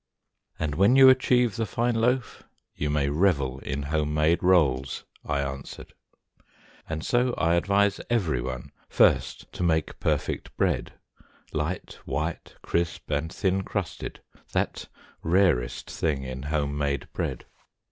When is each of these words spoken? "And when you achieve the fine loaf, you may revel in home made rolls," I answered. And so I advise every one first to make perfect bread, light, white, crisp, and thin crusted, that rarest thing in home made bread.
"And 0.57 0.73
when 0.73 0.95
you 0.95 1.09
achieve 1.09 1.57
the 1.57 1.65
fine 1.67 1.93
loaf, 1.93 2.41
you 2.75 2.89
may 2.89 3.07
revel 3.09 3.59
in 3.59 3.83
home 3.83 4.15
made 4.15 4.41
rolls," 4.41 5.03
I 5.23 5.41
answered. 5.41 5.93
And 6.89 7.05
so 7.05 7.35
I 7.37 7.53
advise 7.53 8.01
every 8.09 8.41
one 8.41 8.71
first 8.89 9.53
to 9.53 9.61
make 9.61 9.99
perfect 9.99 10.57
bread, 10.57 10.93
light, 11.53 11.99
white, 12.05 12.55
crisp, 12.63 13.11
and 13.11 13.31
thin 13.31 13.61
crusted, 13.61 14.21
that 14.53 14.87
rarest 15.21 15.87
thing 15.91 16.23
in 16.23 16.41
home 16.49 16.75
made 16.79 17.07
bread. 17.13 17.45